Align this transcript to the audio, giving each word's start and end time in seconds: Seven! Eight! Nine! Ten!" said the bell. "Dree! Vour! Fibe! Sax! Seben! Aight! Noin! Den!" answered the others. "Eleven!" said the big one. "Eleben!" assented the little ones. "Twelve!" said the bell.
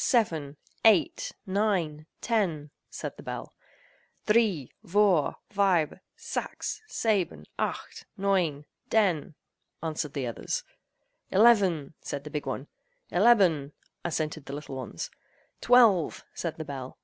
Seven! 0.00 0.56
Eight! 0.84 1.32
Nine! 1.44 2.06
Ten!" 2.20 2.70
said 2.88 3.16
the 3.16 3.22
bell. 3.24 3.52
"Dree! 4.28 4.70
Vour! 4.84 5.38
Fibe! 5.50 5.98
Sax! 6.14 6.80
Seben! 6.86 7.46
Aight! 7.58 8.04
Noin! 8.16 8.64
Den!" 8.90 9.34
answered 9.82 10.12
the 10.14 10.28
others. 10.28 10.62
"Eleven!" 11.32 11.94
said 12.00 12.22
the 12.22 12.30
big 12.30 12.46
one. 12.46 12.68
"Eleben!" 13.10 13.72
assented 14.04 14.44
the 14.46 14.52
little 14.54 14.76
ones. 14.76 15.10
"Twelve!" 15.60 16.22
said 16.32 16.58
the 16.58 16.64
bell. 16.64 16.96